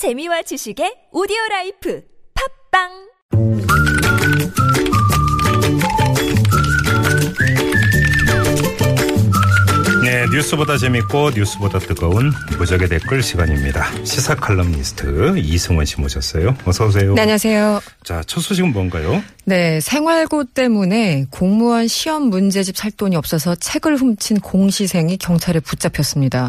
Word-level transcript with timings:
재미와 0.00 0.40
지식의 0.40 1.12
오디오 1.12 1.36
라이프 1.50 2.00
팟빵 2.72 2.88
네, 10.02 10.24
뉴스보다 10.32 10.78
재밌고 10.78 11.32
뉴스보다 11.36 11.80
뜨거운 11.80 12.32
무적의 12.56 12.88
댓글 12.88 13.22
시간입니다. 13.22 13.92
시사 14.06 14.36
칼럼니스트 14.36 15.36
이승원 15.36 15.84
씨 15.84 16.00
모셨어요. 16.00 16.56
어서 16.64 16.86
오세요. 16.86 17.12
네, 17.12 17.20
안녕하세요. 17.20 17.82
자, 18.02 18.22
첫 18.26 18.40
소식은 18.40 18.72
뭔가요? 18.72 19.22
네, 19.44 19.80
생활고 19.80 20.44
때문에 20.44 21.26
공무원 21.30 21.88
시험 21.88 22.30
문제집 22.30 22.74
살 22.74 22.90
돈이 22.90 23.16
없어서 23.16 23.54
책을 23.54 23.98
훔친 23.98 24.40
공시생이 24.40 25.18
경찰에 25.18 25.60
붙잡혔습니다. 25.60 26.48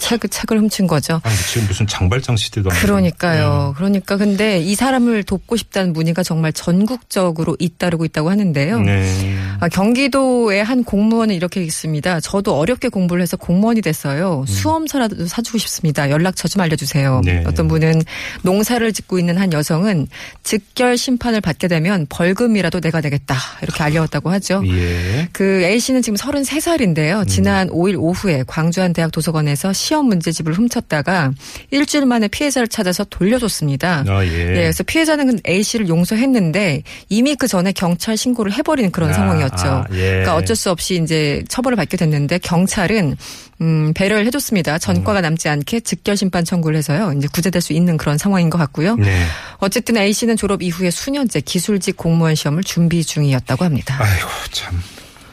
책, 0.00 0.22
책을 0.28 0.58
훔친 0.58 0.88
거죠. 0.88 1.20
아니, 1.22 1.36
지금 1.36 1.68
무슨 1.68 1.86
장발장 1.86 2.36
시대도 2.36 2.70
아니고. 2.70 2.84
그러니까요. 2.84 3.74
그러니까 3.76 4.16
근데 4.16 4.58
이 4.58 4.74
사람을 4.74 5.22
돕고 5.22 5.56
싶다는 5.56 5.92
문의가 5.92 6.22
정말 6.24 6.52
전국적으로 6.52 7.56
잇따르고 7.60 8.04
있다고 8.06 8.30
하는데요. 8.30 8.80
네. 8.80 9.36
아, 9.60 9.68
경기도의 9.68 10.64
한 10.64 10.82
공무원은 10.82 11.34
이렇게 11.34 11.62
있습니다. 11.62 12.20
저도 12.20 12.56
어렵게 12.56 12.88
공부를 12.88 13.22
해서 13.22 13.36
공무원이 13.36 13.82
됐어요. 13.82 14.44
수험서라도 14.48 15.26
사주고 15.26 15.58
싶습니다. 15.58 16.10
연락처 16.10 16.48
좀 16.48 16.62
알려주세요. 16.62 17.20
네. 17.24 17.44
어떤 17.46 17.68
분은 17.68 18.02
농사를 18.42 18.92
짓고 18.92 19.18
있는 19.18 19.38
한 19.38 19.52
여성은 19.52 20.08
즉결 20.42 20.96
심판을 20.96 21.40
받게 21.40 21.68
되면 21.68 22.06
벌금이라도 22.08 22.80
내가 22.80 23.00
내겠다. 23.00 23.36
이렇게 23.62 23.82
알려왔다고 23.82 24.30
하죠. 24.30 24.62
예. 24.66 25.28
그 25.32 25.62
A 25.62 25.78
씨는 25.78 26.00
지금 26.00 26.16
33살인데요. 26.16 27.28
지난 27.28 27.68
5일 27.68 27.96
오후에 27.98 28.44
광주 28.46 28.80
한 28.80 28.94
대학 28.94 29.12
도서관에서 29.12 29.72
시험 29.90 30.06
문제집을 30.06 30.52
훔쳤다가 30.52 31.32
일주일 31.72 32.06
만에 32.06 32.28
피해자를 32.28 32.68
찾아서 32.68 33.02
돌려줬습니다. 33.02 34.04
아, 34.06 34.24
예. 34.24 34.30
네, 34.30 34.54
그래서 34.54 34.84
피해자는 34.84 35.40
A 35.48 35.64
씨를 35.64 35.88
용서했는데 35.88 36.84
이미 37.08 37.34
그 37.34 37.48
전에 37.48 37.72
경찰 37.72 38.16
신고를 38.16 38.52
해버린 38.52 38.92
그런 38.92 39.10
아, 39.10 39.14
상황이었죠. 39.14 39.66
아, 39.66 39.86
예. 39.90 40.10
그러니까 40.10 40.36
어쩔 40.36 40.54
수 40.54 40.70
없이 40.70 41.00
이제 41.02 41.42
처벌을 41.48 41.74
받게 41.74 41.96
됐는데 41.96 42.38
경찰은 42.38 43.16
음, 43.62 43.92
배려를 43.92 44.26
해줬습니다. 44.26 44.74
음. 44.74 44.78
전과가 44.78 45.22
남지 45.22 45.48
않게 45.48 45.80
즉결 45.80 46.16
심판 46.16 46.44
청구를 46.44 46.78
해서요. 46.78 47.12
이제 47.16 47.26
구제될 47.26 47.60
수 47.60 47.72
있는 47.72 47.96
그런 47.96 48.16
상황인 48.16 48.48
것 48.48 48.58
같고요. 48.58 48.94
네. 48.94 49.24
어쨌든 49.58 49.96
A 49.96 50.12
씨는 50.12 50.36
졸업 50.36 50.62
이후에 50.62 50.92
수년째 50.92 51.40
기술직 51.40 51.96
공무원 51.96 52.36
시험을 52.36 52.62
준비 52.62 53.02
중이었다고 53.02 53.64
합니다. 53.64 53.98
아이고, 54.00 54.28
참. 54.52 54.80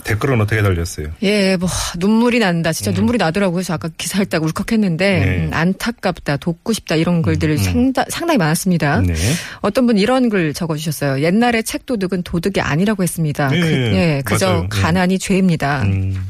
댓글은 0.07 0.39
어떻게 0.41 0.61
달렸어요? 0.61 1.07
예, 1.21 1.57
뭐 1.57 1.69
눈물이 1.97 2.39
난다. 2.39 2.71
진짜 2.73 2.91
눈물이 2.91 3.17
나더라고요. 3.17 3.55
그래서 3.55 3.73
아까 3.73 3.89
기사 3.97 4.21
읽다가 4.21 4.45
울컥했는데 4.45 5.17
음. 5.17 5.25
네. 5.25 5.45
음, 5.47 5.49
안타깝다, 5.53 6.37
돕고 6.37 6.73
싶다 6.73 6.95
이런 6.95 7.21
글들을 7.21 7.57
상다, 7.57 8.05
상당히 8.09 8.37
많았습니다. 8.37 9.01
네. 9.01 9.13
어떤 9.61 9.85
분 9.85 9.97
이런 9.97 10.29
글 10.29 10.53
적어주셨어요. 10.53 11.23
옛날에 11.23 11.61
책 11.61 11.85
도둑은 11.85 12.23
도둑이 12.23 12.61
아니라고 12.61 13.03
했습니다. 13.03 13.49
네, 13.49 13.59
그, 13.59 13.67
예, 13.67 14.21
그저 14.25 14.45
맞아요. 14.47 14.61
네. 14.61 14.67
가난이 14.69 15.19
죄입니다. 15.19 15.81
음, 15.83 16.25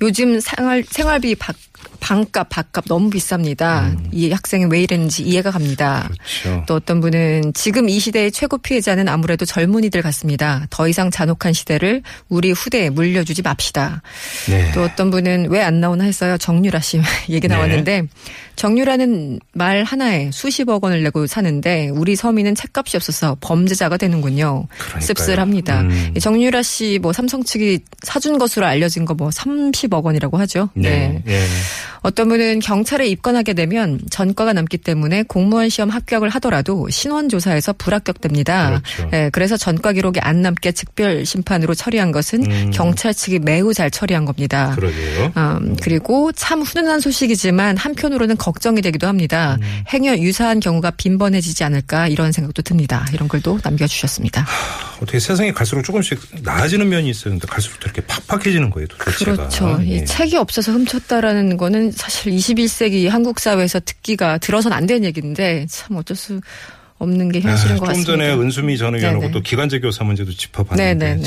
요즘 0.00 0.40
생활 0.40 0.84
생활비 0.88 1.34
박- 1.34 1.54
방값 2.00 2.48
밥값 2.50 2.84
너무 2.86 3.10
비쌉니다. 3.10 3.96
이 4.12 4.30
학생이 4.30 4.66
왜 4.70 4.82
이랬는지 4.82 5.22
이해가 5.22 5.50
갑니다. 5.50 6.08
음. 6.10 6.14
그렇죠. 6.42 6.64
또 6.66 6.74
어떤 6.74 7.00
분은 7.00 7.52
지금 7.54 7.88
이 7.88 7.98
시대의 7.98 8.30
최고 8.32 8.58
피해자는 8.58 9.08
아무래도 9.08 9.44
젊은이들 9.44 10.02
같습니다. 10.02 10.66
더 10.70 10.86
이상 10.88 11.10
잔혹한 11.10 11.52
시대를 11.52 12.02
우리 12.28 12.50
후대에 12.52 12.90
물려주지 12.90 13.42
맙시다. 13.42 14.02
네. 14.48 14.70
또 14.72 14.82
어떤 14.82 15.10
분은 15.10 15.48
왜 15.50 15.64
안 15.64 15.80
나오나 15.80 16.04
했어요. 16.04 16.36
정유라 16.36 16.80
씨 16.80 17.00
얘기 17.30 17.48
네. 17.48 17.54
나왔는데 17.54 18.02
정유라는 18.56 19.40
말 19.54 19.82
하나에 19.82 20.30
수십억 20.32 20.84
원을 20.84 21.02
내고 21.02 21.26
사는데 21.26 21.88
우리 21.88 22.14
서민은 22.16 22.54
책값이 22.54 22.96
없어서 22.98 23.36
범죄자가 23.40 23.96
되는군요. 23.96 24.66
그러니까요. 24.76 25.00
씁쓸합니다. 25.00 25.80
음. 25.80 26.12
이 26.16 26.20
정유라 26.20 26.62
씨 26.62 26.98
뭐 27.00 27.12
삼성 27.12 27.42
측이 27.42 27.80
사준 28.02 28.38
것으로 28.38 28.66
알려진 28.66 29.04
거 29.06 29.14
뭐 29.14 29.28
30억 29.30 30.02
원이라고 30.02 30.36
하죠. 30.38 30.68
네. 30.74 31.22
예. 31.28 31.44
어떤 32.04 32.28
분은 32.28 32.60
경찰에 32.60 33.06
입건하게 33.08 33.54
되면 33.54 33.98
전과가 34.10 34.52
남기 34.52 34.76
때문에 34.76 35.22
공무원 35.22 35.70
시험 35.70 35.88
합격을 35.88 36.28
하더라도 36.28 36.86
신원 36.90 37.30
조사에서 37.30 37.72
불합격됩니다. 37.72 38.82
그렇죠. 38.96 39.10
예, 39.14 39.30
그래서 39.32 39.56
전과 39.56 39.94
기록이 39.94 40.20
안 40.20 40.42
남게 40.42 40.72
즉별 40.72 41.24
심판으로 41.24 41.74
처리한 41.74 42.12
것은 42.12 42.44
음. 42.44 42.70
경찰 42.74 43.14
측이 43.14 43.38
매우 43.38 43.72
잘 43.72 43.90
처리한 43.90 44.26
겁니다. 44.26 44.74
그러게요. 44.76 45.32
음, 45.34 45.76
그리고 45.80 46.30
참 46.32 46.60
훈훈한 46.60 47.00
소식이지만 47.00 47.78
한편으로는 47.78 48.36
걱정이 48.36 48.82
되기도 48.82 49.06
합니다. 49.06 49.56
음. 49.62 49.84
행여 49.88 50.18
유사한 50.18 50.60
경우가 50.60 50.90
빈번해지지 50.92 51.64
않을까 51.64 52.08
이런 52.08 52.32
생각도 52.32 52.60
듭니다. 52.60 53.06
이런 53.14 53.28
글도 53.28 53.60
남겨주셨습니다. 53.64 54.44
어떻게 55.04 55.20
세상이 55.20 55.52
갈수록 55.52 55.82
조금씩 55.82 56.18
나아지는 56.42 56.88
면이. 56.88 57.12
근데 57.22 57.46
갈수록 57.46 57.78
더 57.80 57.86
이렇게 57.86 58.02
팍팍해지는 58.06 58.70
거예요. 58.70 58.88
도대체가. 58.88 59.36
그렇죠. 59.36 59.78
이 59.82 59.92
예. 59.92 60.04
책이 60.04 60.36
없어서 60.36 60.72
훔쳤다라는 60.72 61.56
거는 61.56 61.92
사실 61.92 62.32
21세기 62.32 63.08
한국 63.08 63.38
사회에서 63.38 63.80
듣기가 63.80 64.38
들어서는 64.38 64.76
안 64.76 64.86
되는 64.86 65.04
얘기인데 65.04 65.66
참 65.70 65.96
어쩔 65.96 66.16
수 66.16 66.40
없는 66.98 67.30
게 67.32 67.40
현실인 67.40 67.76
아, 67.76 67.80
것 67.80 67.86
좀 67.86 67.88
같습니다. 67.88 68.12
전에 68.12 68.34
은수미 68.34 68.78
전 68.78 68.94
의원하고 68.94 69.20
네네. 69.22 69.32
또 69.32 69.40
기간제 69.40 69.80
교사 69.80 70.04
문제도 70.04 70.32
짚어봤는데 70.32 71.22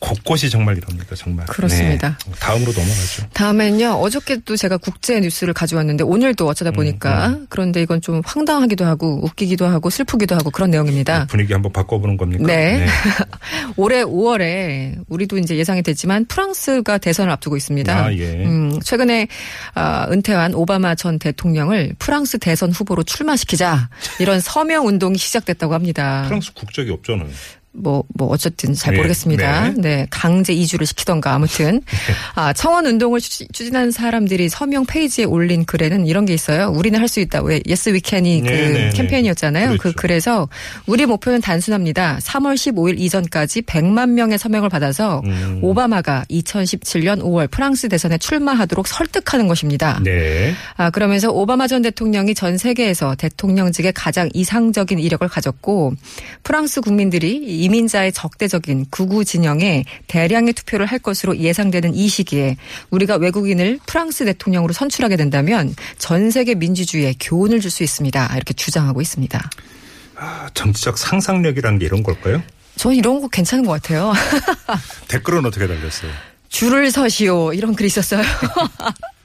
곳곳이 0.00 0.48
정말 0.48 0.78
이럽니다. 0.78 1.14
정말. 1.14 1.46
그렇습니다. 1.46 2.16
네. 2.26 2.32
다음으로 2.40 2.72
넘어가죠. 2.72 3.28
다음엔요. 3.34 3.92
어저께 3.92 4.38
또 4.46 4.56
제가 4.56 4.78
국제 4.78 5.20
뉴스를 5.20 5.52
가져왔는데 5.52 6.04
오늘도 6.04 6.46
어쩌다 6.48 6.70
보니까 6.70 7.28
음, 7.28 7.46
그런데 7.50 7.82
이건 7.82 8.00
좀 8.00 8.22
황당하기도 8.24 8.84
하고 8.86 9.20
웃기기도 9.22 9.66
하고 9.66 9.90
슬프기도 9.90 10.34
하고 10.34 10.50
그런 10.50 10.70
내용입니다. 10.70 11.26
분위기 11.26 11.52
한번 11.52 11.72
바꿔보는 11.72 12.16
겁니까? 12.16 12.46
네. 12.46 12.86
올해 13.76 14.02
5월에 14.02 15.04
우리도 15.08 15.36
이제 15.36 15.56
예상이 15.56 15.82
됐지만 15.82 16.24
프랑스가 16.24 16.98
대선을 16.98 17.30
앞두고 17.32 17.58
있습니다. 17.58 18.04
아, 18.06 18.12
예. 18.14 18.44
음, 18.44 18.80
최근에 18.80 19.28
아, 19.74 20.06
은퇴한 20.10 20.54
오바마 20.54 20.94
전 20.94 21.18
대통령을 21.18 21.94
프랑스 21.98 22.38
대선 22.38 22.72
후보로 22.72 23.02
출마시키자 23.02 23.90
이런 24.18 24.40
서명 24.40 24.86
운동이 24.86 25.18
시작됐다고 25.18 25.74
합니다. 25.74 26.24
프랑스 26.26 26.54
국적이 26.54 26.90
없잖아요. 26.92 27.28
뭐, 27.72 28.02
뭐, 28.14 28.28
어쨌든 28.28 28.74
잘 28.74 28.94
네, 28.94 28.98
모르겠습니다. 28.98 29.68
네. 29.70 29.74
네. 29.76 30.06
강제 30.10 30.52
이주를 30.52 30.86
시키던가 30.86 31.34
아무튼. 31.34 31.80
아, 32.34 32.52
청원 32.52 32.84
운동을 32.86 33.20
추- 33.20 33.46
추진한 33.52 33.90
사람들이 33.92 34.48
서명 34.48 34.84
페이지에 34.86 35.24
올린 35.24 35.64
글에는 35.64 36.04
이런 36.06 36.26
게 36.26 36.34
있어요. 36.34 36.72
우리는 36.74 36.98
할 36.98 37.06
수 37.10 37.20
있다. 37.20 37.42
왜, 37.42 37.60
Yes 37.66 37.90
we 37.90 38.07
can이 38.07 38.42
그 38.42 38.46
네, 38.48 38.68
네, 38.68 38.72
네. 38.72 38.90
캠페인이었잖아요. 38.90 39.70
그 39.72 39.78
그렇죠. 39.78 39.96
글에서 39.96 40.48
우리 40.86 41.06
목표는 41.06 41.40
단순합니다. 41.40 42.18
3월 42.22 42.54
15일 42.54 43.00
이전까지 43.00 43.62
100만 43.62 44.10
명의 44.10 44.38
서명을 44.38 44.68
받아서 44.68 45.22
음. 45.24 45.58
오바마가 45.62 46.24
2017년 46.30 47.20
5월 47.22 47.50
프랑스 47.50 47.88
대선에 47.88 48.18
출마하도록 48.18 48.86
설득하는 48.86 49.48
것입니다. 49.48 50.00
네. 50.04 50.52
아, 50.76 50.90
그러면서 50.90 51.30
오바마 51.30 51.66
전 51.66 51.82
대통령이 51.82 52.34
전 52.34 52.58
세계에서 52.58 53.14
대통령직에 53.16 53.90
가장 53.92 54.28
이상적인 54.34 54.98
이력을 54.98 55.26
가졌고 55.28 55.94
프랑스 56.42 56.80
국민들이 56.80 57.59
이민자의 57.60 58.12
적대적인 58.12 58.86
극우 58.90 59.24
진영에 59.24 59.84
대량의 60.06 60.52
투표를 60.54 60.86
할 60.86 60.98
것으로 60.98 61.36
예상되는 61.36 61.94
이 61.94 62.08
시기에 62.08 62.56
우리가 62.90 63.16
외국인을 63.16 63.78
프랑스 63.86 64.24
대통령으로 64.24 64.72
선출하게 64.72 65.16
된다면 65.16 65.74
전 65.98 66.30
세계 66.30 66.54
민주주의에 66.54 67.14
교훈을 67.20 67.60
줄 67.60 67.70
수 67.70 67.84
있습니다. 67.84 68.32
이렇게 68.34 68.52
주장하고 68.52 69.00
있습니다. 69.00 69.50
아, 70.16 70.48
정치적 70.54 70.98
상상력이라는 70.98 71.78
게 71.78 71.86
이런 71.86 72.02
걸까요? 72.02 72.42
저는 72.76 72.96
이런 72.96 73.20
거 73.20 73.28
괜찮은 73.28 73.64
것 73.64 73.72
같아요. 73.72 74.12
댓글은 75.08 75.46
어떻게 75.46 75.66
달렸어요? 75.68 76.10
줄을 76.48 76.90
서시오 76.90 77.52
이런 77.52 77.76
글이 77.76 77.86
있었어요. 77.86 78.22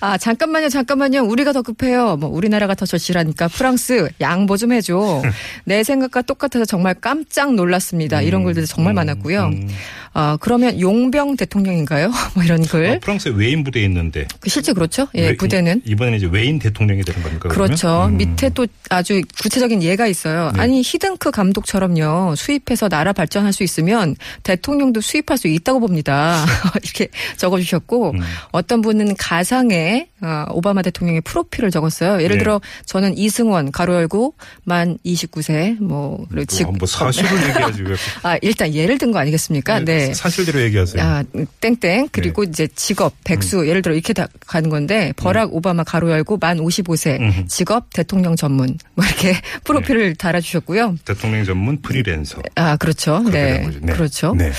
아 0.00 0.18
잠깐만요 0.18 0.68
잠깐만요. 0.68 1.22
우리가 1.22 1.52
더 1.52 1.62
급해요. 1.62 2.16
뭐 2.16 2.28
우리나라가 2.30 2.74
더 2.74 2.86
절실하니까. 2.86 3.48
프랑스 3.48 4.08
양보 4.20 4.56
좀 4.56 4.72
해줘. 4.72 5.22
내 5.64 5.82
생각과 5.82 6.22
똑같아서 6.22 6.64
정말 6.64 6.94
깜짝 6.94 7.54
놀랐습니다. 7.54 8.22
이런 8.22 8.44
글들 8.44 8.66
정말 8.66 8.94
많았고요. 8.94 9.44
음. 9.46 9.68
아 10.12 10.36
그러면 10.40 10.80
용병 10.80 11.36
대통령인가요 11.36 12.10
뭐 12.34 12.42
이런 12.44 12.62
글 12.62 12.90
아, 12.90 12.98
프랑스에 12.98 13.32
외인 13.34 13.62
부대 13.64 13.82
있는데 13.84 14.26
그 14.40 14.48
실제 14.50 14.72
그렇죠 14.72 15.08
예 15.14 15.28
외- 15.28 15.36
부대는 15.36 15.82
이번에는 15.84 16.18
이제 16.18 16.28
외인 16.30 16.58
대통령이 16.58 17.02
되는 17.02 17.22
겁니까? 17.22 17.48
그렇죠. 17.48 18.06
음. 18.06 18.16
밑에 18.16 18.48
또 18.50 18.66
아주 18.90 19.20
구체적인 19.40 19.82
예가 19.82 20.06
있어요. 20.06 20.50
네. 20.54 20.60
아니 20.60 20.82
히든크 20.84 21.30
감독처럼요. 21.30 22.34
수입해서 22.36 22.88
나라 22.88 23.12
발전할 23.12 23.52
수 23.52 23.62
있으면 23.62 24.16
대통령도 24.42 25.00
수입할 25.00 25.38
수 25.38 25.48
있다고 25.48 25.80
봅니다. 25.80 26.44
이렇게 26.82 27.08
적어주셨고 27.36 28.10
음. 28.12 28.20
어떤 28.52 28.80
분은 28.82 29.16
가상의 29.16 30.08
어, 30.20 30.44
오바마 30.52 30.82
대통령의 30.82 31.20
프로필을 31.22 31.70
적었어요. 31.70 32.22
예를 32.22 32.36
네. 32.36 32.42
들어 32.42 32.60
저는 32.86 33.16
이승원 33.16 33.70
가로 33.72 33.94
열고 33.94 34.34
만 34.64 34.98
29세 35.06 35.80
뭐 35.82 36.24
그리고 36.30 36.62
뭐, 36.64 36.72
뭐 36.80 36.86
사실을 36.88 37.30
얘기하지 37.48 37.82
왜? 37.82 37.94
아 38.22 38.38
일단 38.42 38.74
예를 38.74 38.98
든 38.98 39.08
거 39.12 39.18
아니겠습니까? 39.20 39.78
네, 39.80 39.84
네. 39.84 39.97
네. 39.98 40.14
사실대로 40.14 40.60
얘기하세요. 40.62 41.02
아, 41.02 41.24
땡땡 41.60 42.08
그리고 42.12 42.44
네. 42.44 42.50
이제 42.50 42.68
직업 42.74 43.14
백수 43.24 43.60
음. 43.60 43.66
예를 43.66 43.82
들어 43.82 43.94
이렇게 43.94 44.12
다 44.12 44.26
가는 44.46 44.70
건데 44.70 45.12
버락 45.16 45.54
오바마 45.54 45.84
가로 45.84 46.10
열고 46.10 46.38
만 46.38 46.58
55세 46.58 47.20
음흠. 47.20 47.46
직업 47.48 47.92
대통령 47.92 48.36
전문 48.36 48.78
뭐 48.94 49.04
이렇게 49.04 49.34
프로필을 49.64 50.14
달아주셨고요. 50.16 50.96
대통령 51.04 51.44
전문 51.44 51.80
프리랜서. 51.82 52.40
아 52.54 52.76
그렇죠. 52.76 53.20
네, 53.24 53.30
된 53.30 53.64
거죠. 53.64 53.78
네. 53.82 53.92
그렇죠. 53.92 54.34
네. 54.34 54.52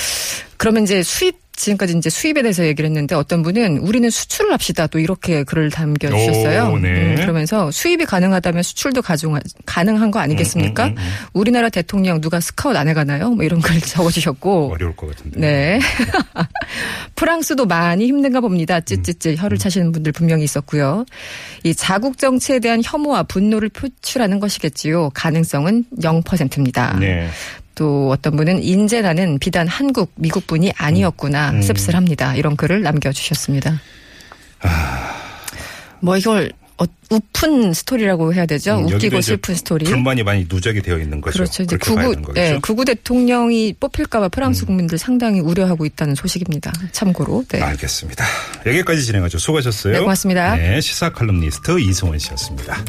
그러면 0.56 0.84
이제 0.84 1.02
수입 1.02 1.38
지금까지 1.60 1.94
이제 1.96 2.08
수입에 2.08 2.42
대해서 2.42 2.64
얘기를 2.64 2.88
했는데 2.88 3.14
어떤 3.14 3.42
분은 3.42 3.78
우리는 3.78 4.08
수출을 4.08 4.52
합시다 4.52 4.86
또 4.86 4.98
이렇게 4.98 5.44
글을 5.44 5.70
남겨주셨어요. 5.74 6.72
오, 6.72 6.78
네. 6.78 6.88
음, 6.88 7.14
그러면서 7.16 7.70
수입이 7.70 8.06
가능하다면 8.06 8.62
수출도 8.62 9.02
가중 9.02 9.38
가능한 9.66 10.10
거 10.10 10.18
아니겠습니까? 10.18 10.86
음, 10.86 10.90
음, 10.90 10.96
음. 10.98 11.04
우리나라 11.34 11.68
대통령 11.68 12.20
누가 12.20 12.40
스카웃 12.40 12.76
안 12.76 12.88
해가나요? 12.88 13.30
뭐 13.30 13.44
이런 13.44 13.60
글 13.60 13.78
적어주셨고 13.80 14.72
어려울 14.72 14.96
것 14.96 15.08
같은데. 15.08 15.40
네. 15.40 15.80
프랑스도 17.14 17.66
많이 17.66 18.06
힘든가 18.06 18.40
봅니다. 18.40 18.80
찌찌찌 18.80 19.30
음. 19.30 19.36
혀를 19.36 19.58
차시는 19.58 19.92
분들 19.92 20.12
분명히 20.12 20.44
있었고요. 20.44 21.04
이 21.62 21.74
자국 21.74 22.16
정치에 22.16 22.58
대한 22.58 22.80
혐오와 22.82 23.24
분노를 23.24 23.68
표출하는 23.68 24.40
것이겠지요. 24.40 25.10
가능성은 25.14 25.84
0%입니다. 26.00 26.96
네. 26.98 27.28
또 27.80 28.10
어떤 28.10 28.36
분은 28.36 28.62
인재나는 28.62 29.38
비단 29.38 29.66
한국, 29.66 30.12
미국뿐이 30.16 30.70
아니었구나 30.76 31.52
음. 31.52 31.62
씁쓸합니다. 31.62 32.36
이런 32.36 32.54
글을 32.54 32.82
남겨주셨습니다. 32.82 33.80
아. 34.60 35.16
뭐 36.00 36.18
이걸 36.18 36.52
어, 36.76 36.84
우픈 37.08 37.72
스토리라고 37.72 38.34
해야 38.34 38.44
되죠. 38.44 38.76
음, 38.76 38.84
웃기고 38.84 39.22
슬픈 39.22 39.54
스토리. 39.54 39.86
불만이 39.86 40.24
많이 40.24 40.46
누적이 40.46 40.82
되어 40.82 40.98
있는 40.98 41.22
거죠. 41.22 41.38
그렇죠. 41.38 41.62
이제 41.62 41.78
구구. 41.78 42.32
네, 42.34 42.58
구구 42.60 42.84
대통령이 42.84 43.76
뽑힐까봐 43.80 44.26
음. 44.26 44.30
프랑스 44.30 44.66
국민들 44.66 44.98
상당히 44.98 45.40
우려하고 45.40 45.86
있다는 45.86 46.14
소식입니다. 46.14 46.70
참고로. 46.92 47.46
네. 47.48 47.62
알겠습니다. 47.62 48.26
여기까지 48.66 49.02
진행하죠. 49.04 49.38
수고하셨어요. 49.38 49.94
네, 49.94 50.00
고맙습니다. 50.00 50.56
네, 50.56 50.82
시사 50.82 51.08
칼럼니스트 51.08 51.80
이승원 51.80 52.18
씨였습니다. 52.18 52.84